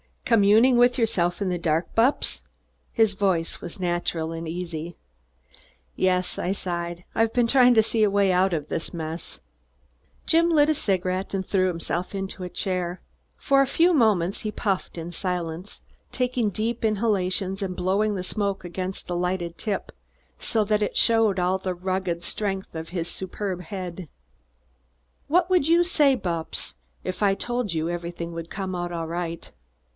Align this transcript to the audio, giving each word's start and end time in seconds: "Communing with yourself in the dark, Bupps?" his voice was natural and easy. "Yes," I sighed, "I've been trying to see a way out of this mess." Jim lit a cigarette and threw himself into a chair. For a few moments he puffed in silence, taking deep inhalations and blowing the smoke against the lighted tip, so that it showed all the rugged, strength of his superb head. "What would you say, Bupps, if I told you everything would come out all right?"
"Communing 0.25 0.77
with 0.77 0.97
yourself 0.97 1.41
in 1.41 1.49
the 1.49 1.57
dark, 1.59 1.93
Bupps?" 1.93 2.41
his 2.93 3.13
voice 3.13 3.59
was 3.59 3.79
natural 3.81 4.31
and 4.31 4.47
easy. 4.47 4.95
"Yes," 5.95 6.39
I 6.39 6.53
sighed, 6.53 7.03
"I've 7.13 7.33
been 7.33 7.47
trying 7.47 7.73
to 7.75 7.83
see 7.83 8.01
a 8.03 8.09
way 8.09 8.31
out 8.31 8.53
of 8.53 8.67
this 8.69 8.93
mess." 8.93 9.41
Jim 10.25 10.49
lit 10.49 10.69
a 10.69 10.73
cigarette 10.73 11.33
and 11.33 11.45
threw 11.45 11.67
himself 11.67 12.15
into 12.15 12.43
a 12.45 12.49
chair. 12.49 13.01
For 13.35 13.61
a 13.61 13.67
few 13.67 13.93
moments 13.93 14.39
he 14.39 14.51
puffed 14.53 14.97
in 14.97 15.11
silence, 15.11 15.81
taking 16.13 16.49
deep 16.49 16.83
inhalations 16.85 17.61
and 17.61 17.75
blowing 17.75 18.15
the 18.15 18.23
smoke 18.23 18.63
against 18.63 19.07
the 19.07 19.17
lighted 19.17 19.57
tip, 19.57 19.91
so 20.39 20.63
that 20.63 20.81
it 20.81 20.95
showed 20.97 21.39
all 21.39 21.57
the 21.57 21.75
rugged, 21.75 22.23
strength 22.23 22.73
of 22.73 22.89
his 22.89 23.09
superb 23.11 23.63
head. 23.63 24.07
"What 25.27 25.49
would 25.49 25.67
you 25.67 25.83
say, 25.83 26.15
Bupps, 26.15 26.73
if 27.03 27.21
I 27.21 27.35
told 27.35 27.73
you 27.73 27.89
everything 27.89 28.31
would 28.31 28.49
come 28.49 28.73
out 28.73 28.93
all 28.93 29.07
right?" 29.07 29.51